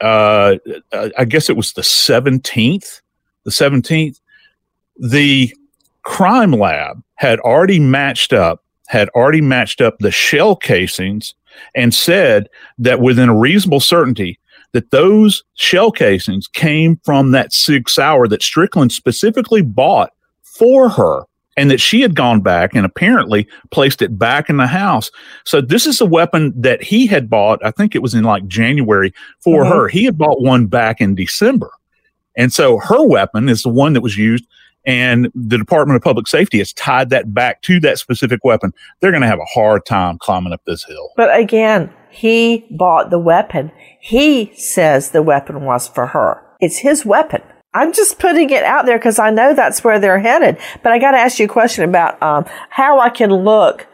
[0.00, 0.56] uh,
[1.18, 3.02] I guess it was the 17th,
[3.44, 4.20] the 17th,
[4.96, 5.54] the
[6.02, 11.34] crime lab had already matched up had already matched up the shell casings
[11.74, 14.38] and said that within a reasonable certainty
[14.72, 21.22] that those shell casings came from that Sig Sauer that Strickland specifically bought for her
[21.56, 25.10] and that she had gone back and apparently placed it back in the house.
[25.44, 28.46] So this is a weapon that he had bought, I think it was in like
[28.46, 29.74] January for uh-huh.
[29.74, 29.88] her.
[29.88, 31.70] He had bought one back in December.
[32.36, 34.46] And so her weapon is the one that was used
[34.88, 39.10] and the Department of Public Safety has tied that back to that specific weapon, they're
[39.10, 41.10] going to have a hard time climbing up this hill.
[41.14, 43.70] But again, he bought the weapon.
[44.00, 46.42] He says the weapon was for her.
[46.58, 47.42] It's his weapon.
[47.74, 50.56] I'm just putting it out there because I know that's where they're headed.
[50.82, 53.86] But I got to ask you a question about um, how I can look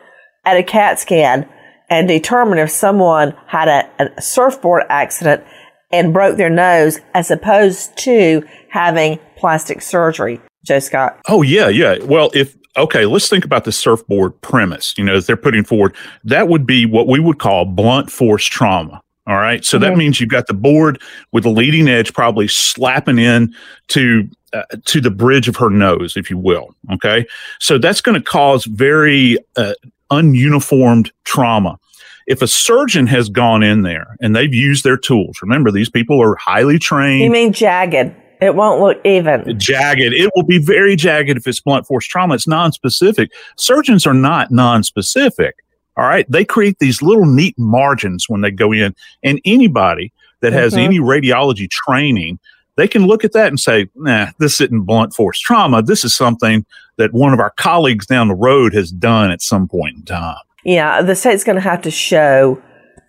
[0.45, 1.49] at a CAT scan
[1.91, 5.43] and determine if someone had a, a surfboard accident
[5.91, 10.41] and broke their nose as opposed to having plastic surgery.
[10.65, 11.21] Joe Scott?
[11.29, 11.99] Oh, yeah, yeah.
[12.03, 15.95] Well, if, okay, let's think about the surfboard premise, you know, that they're putting forward.
[16.25, 19.01] That would be what we would call blunt force trauma.
[19.27, 19.65] All right.
[19.65, 19.85] So mm-hmm.
[19.85, 21.01] that means you've got the board
[21.33, 23.55] with the leading edge probably slapping in
[23.89, 26.75] to uh, to the bridge of her nose, if you will.
[26.93, 27.27] Okay.
[27.59, 29.75] So that's going to cause very uh,
[30.11, 31.79] ununiformed trauma.
[32.27, 36.23] If a surgeon has gone in there and they've used their tools, remember these people
[36.23, 37.23] are highly trained.
[37.23, 38.15] You mean jagged?
[38.41, 39.59] It won't look even.
[39.59, 40.13] Jagged.
[40.13, 42.35] It will be very jagged if it's blunt force trauma.
[42.35, 43.31] It's non-specific.
[43.57, 45.57] Surgeons are not non-specific.
[45.97, 46.31] All right.
[46.31, 48.95] They create these little neat margins when they go in.
[49.23, 50.85] And anybody that has mm-hmm.
[50.85, 52.39] any radiology training,
[52.77, 55.83] they can look at that and say, nah, this isn't blunt force trauma.
[55.83, 56.67] This is something
[56.97, 60.37] that one of our colleagues down the road has done at some point in time.
[60.65, 61.03] Yeah.
[61.03, 62.61] The state's going to have to show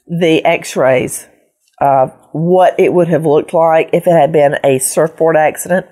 [0.08, 1.28] the x rays
[1.82, 5.86] uh, what it would have looked like if it had been a surfboard accident,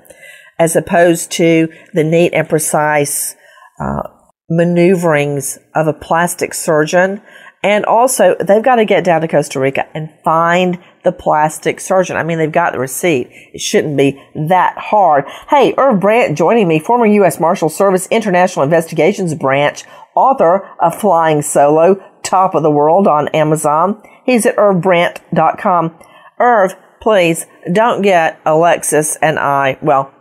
[0.60, 3.36] as opposed to the neat and precise
[3.80, 4.04] uh,
[4.50, 7.22] maneuverings of a plastic surgeon
[7.64, 12.18] And also, they've got to get down to Costa Rica and find the plastic surgeon.
[12.18, 13.30] I mean, they've got the receipt.
[13.54, 15.24] It shouldn't be that hard.
[15.50, 17.40] Hey, Irv Brandt joining me, former U.S.
[17.40, 19.82] Marshal Service International Investigations Branch,
[20.14, 24.02] author of Flying Solo, Top of the World on Amazon.
[24.26, 26.00] He's at irvbrandt.com.
[26.40, 30.14] Irv, please don't get Alexis and I, well,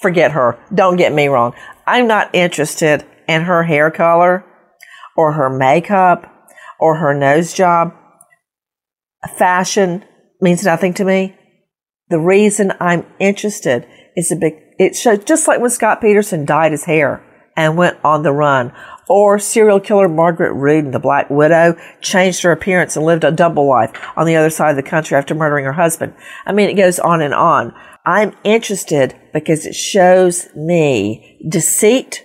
[0.00, 0.58] forget her.
[0.74, 1.54] Don't get me wrong.
[1.86, 4.44] I'm not interested in her hair color
[5.16, 6.32] or her makeup
[6.78, 7.94] or her nose job.
[9.36, 10.04] Fashion
[10.40, 11.36] means nothing to me.
[12.08, 16.72] The reason I'm interested is a big, it shows just like when Scott Peterson dyed
[16.72, 17.22] his hair
[17.58, 18.72] and went on the run
[19.08, 23.66] or serial killer Margaret Rood The Black Widow changed her appearance and lived a double
[23.66, 26.14] life on the other side of the country after murdering her husband.
[26.46, 27.74] I mean, it goes on and on.
[28.06, 32.24] I'm interested because it shows me deceit,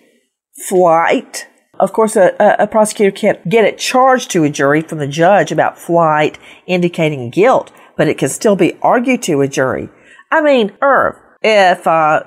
[0.70, 1.48] flight.
[1.80, 5.52] Of course, a, a, prosecutor can't get it charged to a jury from the judge
[5.52, 9.90] about flight indicating guilt, but it can still be argued to a jury.
[10.32, 12.24] I mean, Irv, if uh,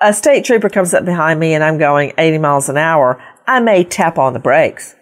[0.00, 3.60] a state trooper comes up behind me and I'm going 80 miles an hour, I
[3.60, 4.94] may tap on the brakes,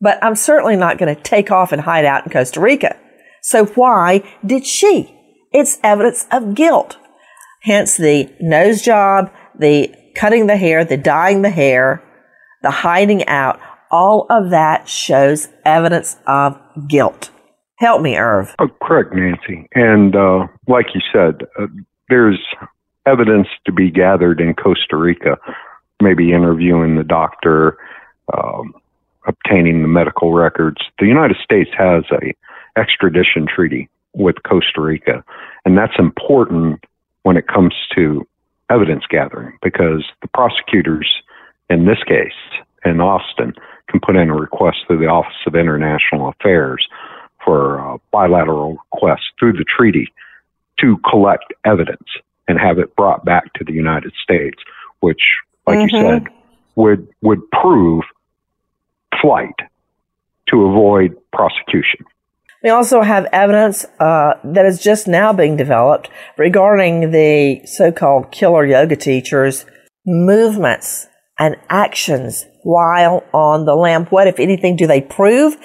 [0.00, 2.96] but I'm certainly not going to take off and hide out in Costa Rica.
[3.42, 5.18] So why did she?
[5.52, 6.96] It's evidence of guilt.
[7.62, 12.02] Hence the nose job, the cutting the hair, the dyeing the hair,
[12.62, 13.60] the hiding out.
[13.90, 17.30] All of that shows evidence of guilt.
[17.76, 18.54] Help me, Irv.
[18.58, 19.68] Oh, correct, Nancy.
[19.74, 21.66] And uh, like you said, uh,
[22.08, 22.40] there's
[23.06, 25.38] evidence to be gathered in Costa Rica,
[26.00, 27.78] maybe interviewing the doctor,
[28.32, 28.74] um,
[29.26, 30.78] obtaining the medical records.
[30.98, 32.34] The United States has a
[32.78, 35.24] extradition treaty with Costa Rica,
[35.64, 36.84] and that's important
[37.22, 38.26] when it comes to
[38.70, 41.22] evidence gathering because the prosecutors
[41.68, 42.32] in this case
[42.84, 43.54] in Austin
[43.88, 46.86] can put in a request through the Office of International Affairs
[47.44, 50.12] for a bilateral request through the treaty
[50.80, 52.08] to collect evidence
[52.48, 54.58] and have it brought back to the United States,
[55.00, 55.20] which,
[55.66, 55.96] like mm-hmm.
[55.96, 56.24] you said,
[56.74, 58.04] would would prove
[59.20, 59.54] flight
[60.48, 62.04] to avoid prosecution.
[62.62, 68.64] We also have evidence uh, that is just now being developed regarding the so-called killer
[68.64, 69.66] yoga teachers'
[70.06, 74.12] movements and actions while on the lamp.
[74.12, 75.56] What, if anything, do they prove?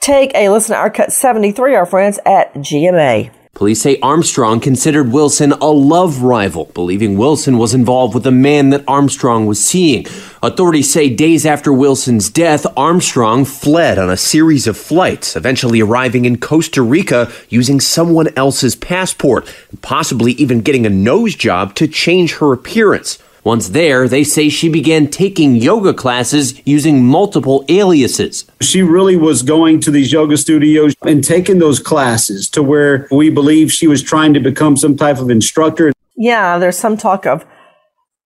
[0.00, 3.30] Take a listen to our cut 73, our friends at GMA.
[3.60, 8.70] Police say Armstrong considered Wilson a love rival, believing Wilson was involved with a man
[8.70, 10.06] that Armstrong was seeing.
[10.42, 16.24] Authorities say days after Wilson's death, Armstrong fled on a series of flights, eventually arriving
[16.24, 19.46] in Costa Rica using someone else's passport,
[19.82, 23.18] possibly even getting a nose job to change her appearance.
[23.42, 28.44] Once there, they say she began taking yoga classes using multiple aliases.
[28.60, 33.30] She really was going to these yoga studios and taking those classes to where we
[33.30, 35.92] believe she was trying to become some type of instructor.
[36.16, 37.46] Yeah, there's some talk of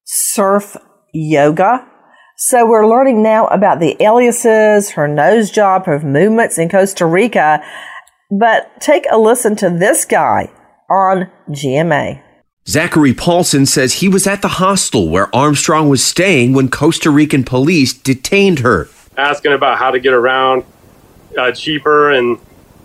[0.04, 0.76] surf
[1.12, 1.86] yoga.
[2.36, 7.62] So we're learning now about the aliases, her nose job, her movements in Costa Rica.
[8.36, 10.50] But take a listen to this guy
[10.90, 12.23] on GMA.
[12.66, 17.44] Zachary Paulson says he was at the hostel where Armstrong was staying when Costa Rican
[17.44, 18.88] police detained her.
[19.18, 20.64] Asking about how to get around
[21.36, 22.38] uh, cheaper, and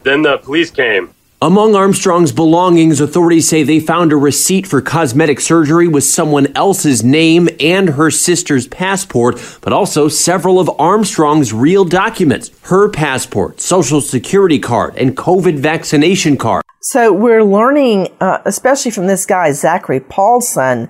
[0.03, 1.13] then the police came.
[1.41, 7.01] Among Armstrong's belongings, authorities say they found a receipt for cosmetic surgery with someone else's
[7.01, 14.01] name and her sister's passport, but also several of Armstrong's real documents her passport, social
[14.01, 16.61] security card, and COVID vaccination card.
[16.81, 20.89] So we're learning, uh, especially from this guy, Zachary Paulson,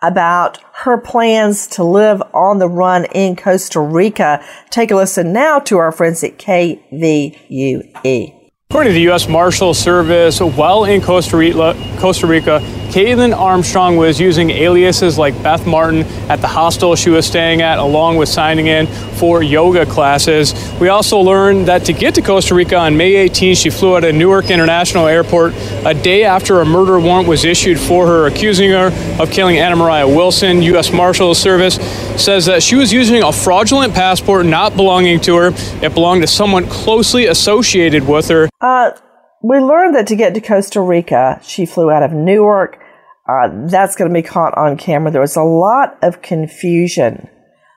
[0.00, 4.42] about her plans to live on the run in Costa Rica.
[4.70, 8.41] Take a listen now to our friends at KVUE.
[8.72, 9.28] According to the U.S.
[9.28, 12.58] Marshal Service, while in Costa Rica, Costa Rica,
[12.88, 17.78] Kaitlin Armstrong was using aliases like Beth Martin at the hostel she was staying at,
[17.78, 18.86] along with signing in
[19.22, 20.52] for yoga classes.
[20.80, 24.02] We also learned that to get to Costa Rica on May 18, she flew out
[24.02, 25.54] of Newark International Airport
[25.86, 28.90] a day after a murder warrant was issued for her, accusing her
[29.22, 30.60] of killing Anna Moriah Wilson.
[30.62, 30.92] U.S.
[30.92, 31.76] Marshal Service
[32.20, 35.52] says that she was using a fraudulent passport not belonging to her.
[35.86, 38.48] It belonged to someone closely associated with her.
[38.60, 38.90] Uh,
[39.40, 42.82] we learned that to get to Costa Rica, she flew out of Newark.
[43.28, 45.12] Uh, that's going to be caught on camera.
[45.12, 47.28] There was a lot of confusion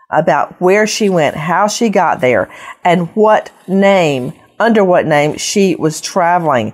[0.09, 2.49] about where she went, how she got there,
[2.83, 6.73] and what name, under what name she was traveling.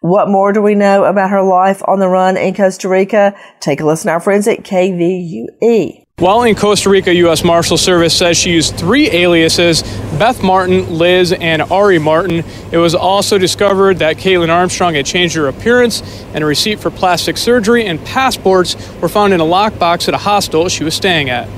[0.00, 3.36] What more do we know about her life on the run in Costa Rica?
[3.60, 6.04] Take a listen to our friends at KVUE.
[6.18, 7.44] While in Costa Rica, U.S.
[7.44, 9.82] Marshal Service says she used three aliases
[10.18, 12.42] Beth Martin, Liz, and Ari Martin.
[12.72, 16.02] It was also discovered that Kaitlin Armstrong had changed her appearance,
[16.34, 20.18] and a receipt for plastic surgery and passports were found in a lockbox at a
[20.18, 21.48] hostel she was staying at.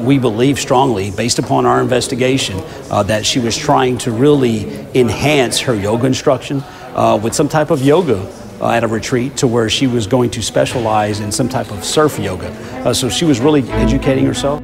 [0.00, 5.60] We believe strongly, based upon our investigation, uh, that she was trying to really enhance
[5.60, 6.62] her yoga instruction
[6.94, 8.18] uh, with some type of yoga
[8.60, 11.84] uh, at a retreat to where she was going to specialize in some type of
[11.84, 12.48] surf yoga.
[12.84, 14.62] Uh, so she was really educating herself.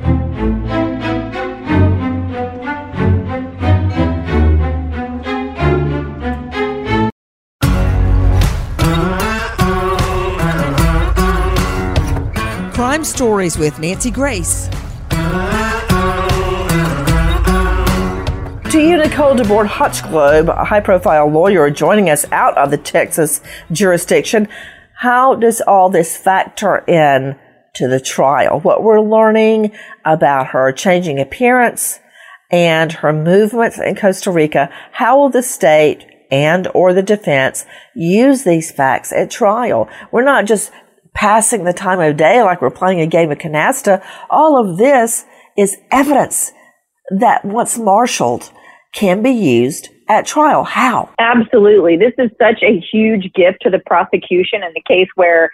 [12.74, 14.70] Crime Stories with Nancy Grace.
[18.70, 23.40] To you, Nicole DeBorde Hochglaube, a high profile lawyer joining us out of the Texas
[23.70, 24.48] jurisdiction.
[24.96, 27.38] How does all this factor in
[27.76, 28.58] to the trial?
[28.58, 29.70] What we're learning
[30.04, 32.00] about her changing appearance
[32.50, 34.68] and her movements in Costa Rica.
[34.92, 37.64] How will the state and or the defense
[37.94, 39.88] use these facts at trial?
[40.10, 40.72] We're not just
[41.14, 44.04] passing the time of day like we're playing a game of canasta.
[44.28, 45.24] All of this
[45.56, 46.52] is evidence
[47.10, 48.50] that once marshaled
[48.92, 50.64] can be used at trial.
[50.64, 51.10] How?
[51.18, 51.96] Absolutely.
[51.96, 55.50] This is such a huge gift to the prosecution in the case where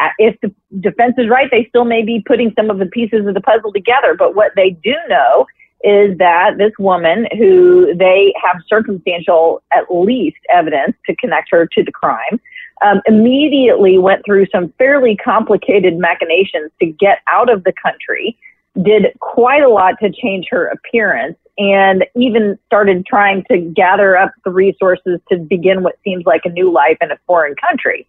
[0.00, 3.26] uh, if the defense is right, they still may be putting some of the pieces
[3.26, 4.14] of the puzzle together.
[4.18, 5.46] But what they do know
[5.82, 11.82] is that this woman, who they have circumstantial, at least, evidence to connect her to
[11.82, 12.40] the crime,
[12.84, 18.36] um, immediately went through some fairly complicated machinations to get out of the country,
[18.82, 24.32] did quite a lot to change her appearance, and even started trying to gather up
[24.44, 28.06] the resources to begin what seems like a new life in a foreign country.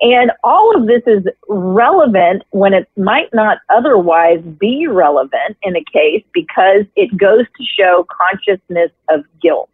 [0.00, 5.84] And all of this is relevant when it might not otherwise be relevant in a
[5.92, 9.70] case because it goes to show consciousness of guilt.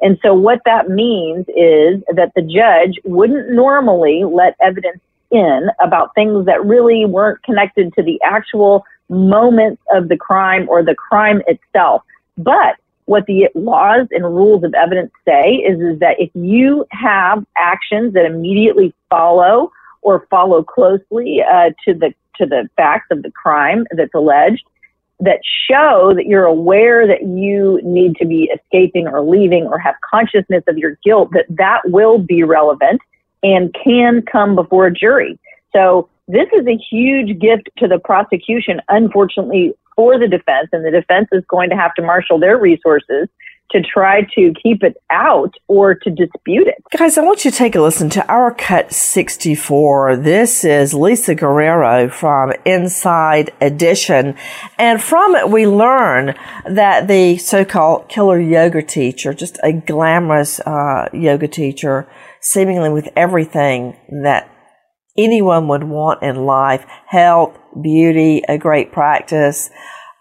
[0.00, 6.14] And so what that means is that the judge wouldn't normally let evidence in about
[6.14, 11.42] things that really weren't connected to the actual moments of the crime or the crime
[11.46, 12.02] itself.
[12.38, 17.44] But what the laws and rules of evidence say is, is that if you have
[17.58, 23.30] actions that immediately follow or follow closely uh, to the to the facts of the
[23.32, 24.64] crime that's alleged,
[25.18, 29.94] that show that you're aware that you need to be escaping or leaving or have
[30.08, 33.00] consciousness of your guilt, that that will be relevant
[33.42, 35.38] and can come before a jury.
[35.74, 40.90] So this is a huge gift to the prosecution, unfortunately, for the defense, and the
[40.90, 43.28] defense is going to have to marshal their resources
[43.70, 46.82] to try to keep it out or to dispute it.
[46.96, 50.16] Guys, I want you to take a listen to our cut 64.
[50.16, 54.34] This is Lisa Guerrero from Inside Edition.
[54.78, 56.34] And from it, we learn
[56.68, 62.08] that the so-called killer yoga teacher, just a glamorous uh, yoga teacher,
[62.40, 64.49] seemingly with everything that
[65.24, 69.70] anyone would want in life, health, beauty, a great practice,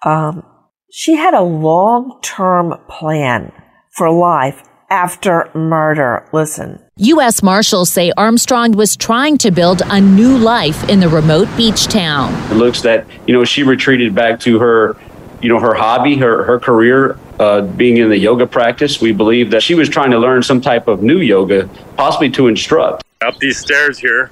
[0.05, 0.43] um,
[0.91, 3.51] she had a long term plan
[3.91, 6.27] for life after murder.
[6.33, 6.83] Listen.
[6.97, 7.43] U.S.
[7.43, 12.33] Marshals say Armstrong was trying to build a new life in the remote beach town.
[12.51, 14.97] It looks that, you know, she retreated back to her,
[15.41, 18.99] you know, her hobby, her, her career, uh, being in the yoga practice.
[18.99, 22.47] We believe that she was trying to learn some type of new yoga, possibly to
[22.47, 23.03] instruct.
[23.21, 24.31] Up these stairs here,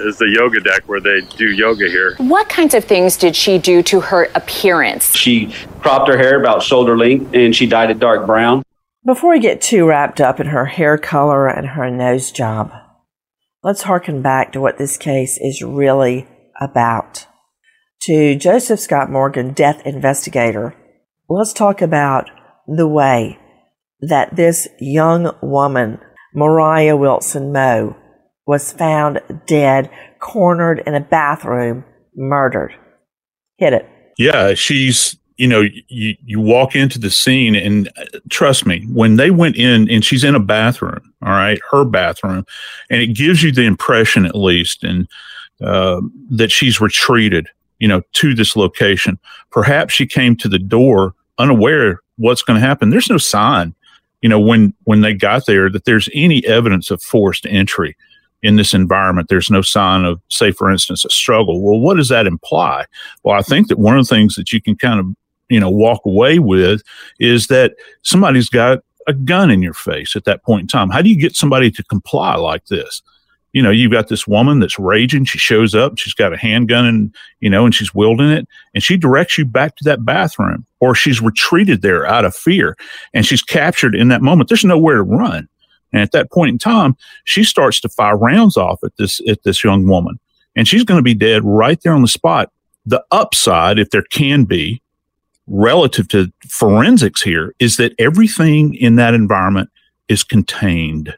[0.00, 2.14] is the yoga deck where they do yoga here.
[2.18, 5.14] What kinds of things did she do to her appearance?
[5.14, 8.62] She cropped her hair about shoulder length and she dyed it dark brown.
[9.04, 12.72] Before we get too wrapped up in her hair color and her nose job,
[13.62, 16.28] let's harken back to what this case is really
[16.60, 17.26] about.
[18.02, 20.74] To Joseph Scott Morgan, death investigator,
[21.28, 22.30] let's talk about
[22.66, 23.38] the way
[24.00, 25.98] that this young woman,
[26.34, 27.96] Moriah Wilson Moe,
[28.48, 29.90] was found dead,
[30.20, 31.84] cornered in a bathroom,
[32.16, 32.74] murdered.
[33.58, 33.86] Hit it.
[34.16, 39.16] Yeah, she's you know you you walk into the scene and uh, trust me when
[39.16, 42.44] they went in and she's in a bathroom all right her bathroom
[42.90, 45.06] and it gives you the impression at least and
[45.62, 47.46] uh, that she's retreated
[47.78, 49.16] you know to this location
[49.52, 53.72] perhaps she came to the door unaware what's going to happen there's no sign
[54.22, 57.96] you know when when they got there that there's any evidence of forced entry
[58.42, 61.60] in this environment, there's no sign of, say, for instance, a struggle.
[61.60, 62.84] Well, what does that imply?
[63.24, 65.06] Well, I think that one of the things that you can kind of,
[65.48, 66.82] you know, walk away with
[67.18, 70.90] is that somebody's got a gun in your face at that point in time.
[70.90, 73.02] How do you get somebody to comply like this?
[73.52, 75.24] you know, you've got this woman that's raging.
[75.24, 78.82] She shows up, she's got a handgun and, you know, and she's wielding it and
[78.82, 82.76] she directs you back to that bathroom or she's retreated there out of fear
[83.14, 84.48] and she's captured in that moment.
[84.48, 85.48] There's nowhere to run.
[85.92, 89.42] And at that point in time, she starts to fire rounds off at this, at
[89.42, 90.18] this young woman
[90.58, 92.50] and she's going to be dead right there on the spot.
[92.84, 94.82] The upside, if there can be
[95.46, 99.70] relative to forensics here is that everything in that environment
[100.08, 101.14] is contained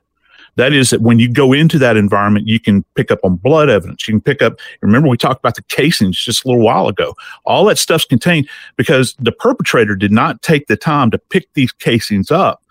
[0.57, 3.71] that is that when you go into that environment, you can pick up on blood
[3.71, 4.07] evidence.
[4.07, 7.15] You can pick up, remember we talked about the casings just a little while ago.
[7.47, 11.73] All that stuff's contained because the perpetrator did not take the time to pick these
[11.73, 12.63] casings up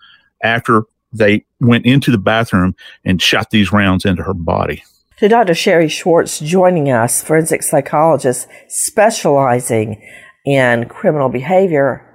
[0.42, 4.84] after they went into the bathroom and shot these rounds into her body.
[5.18, 5.54] To Dr.
[5.54, 10.02] Sherry Schwartz joining us, forensic psychologist specializing
[10.46, 12.06] in criminal behavior.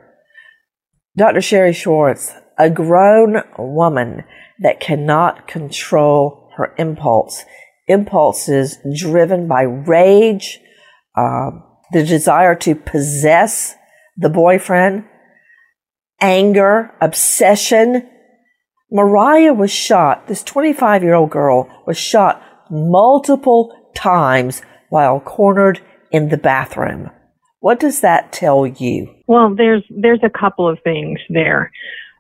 [1.16, 1.42] Dr.
[1.42, 4.24] Sherry Schwartz, a grown woman
[4.60, 7.44] that cannot control her impulse.
[7.88, 10.60] Impulses driven by rage,
[11.16, 11.52] uh,
[11.92, 13.76] the desire to possess
[14.18, 15.06] the boyfriend,
[16.20, 18.10] anger, obsession.
[18.96, 25.82] Moriah was shot, this 25 year old girl was shot multiple times while cornered
[26.12, 27.12] in the bathroom.
[27.60, 29.14] What does that tell you?
[29.28, 31.74] Well, there's there's a couple of things there.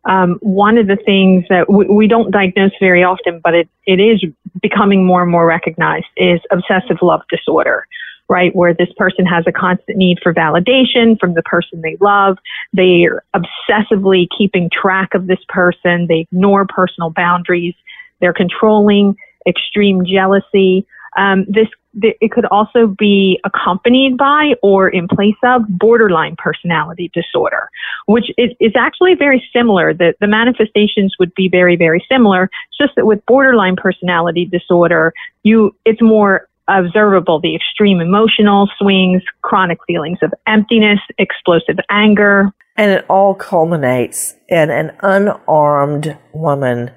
[0.03, 4.01] Um, one of the things that we, we, don't diagnose very often, but it, it
[4.01, 4.26] is
[4.61, 7.88] becoming more and more recognized is obsessive love disorder,
[8.30, 8.55] right?
[8.55, 12.38] Where this person has a constant need for validation from the person they love.
[12.73, 16.07] They're obsessively keeping track of this person.
[16.07, 17.76] They ignore personal boundaries.
[18.21, 19.15] They're controlling,
[19.47, 20.88] extreme jealousy.
[21.17, 21.67] Um, this
[22.01, 27.69] it could also be accompanied by or in place of borderline personality disorder,
[28.05, 29.93] which is, is actually very similar.
[29.93, 32.43] The, the manifestations would be very, very similar.
[32.43, 35.13] It's just that with borderline personality disorder,
[35.43, 42.51] you, it's more observable the extreme emotional swings, chronic feelings of emptiness, explosive anger.
[42.78, 46.91] And it all culminates in an unarmed woman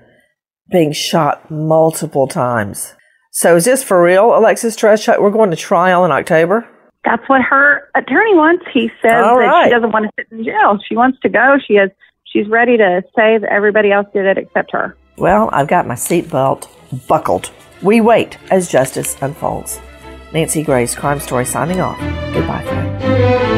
[0.70, 2.94] being shot multiple times.
[3.30, 5.20] So is this for real, Alexis Tereszcuk?
[5.20, 6.68] We're going to trial in October?
[7.04, 8.64] That's what her attorney wants.
[8.72, 9.64] He says All that right.
[9.66, 10.78] she doesn't want to sit in jail.
[10.86, 11.56] She wants to go.
[11.66, 11.90] She has
[12.24, 14.96] she's ready to say that everybody else did it except her.
[15.16, 16.68] Well, I've got my seatbelt
[17.06, 17.50] buckled.
[17.82, 19.80] We wait as justice unfolds.
[20.32, 21.98] Nancy Grace Crime Story, signing off.
[22.34, 23.57] Goodbye, friend.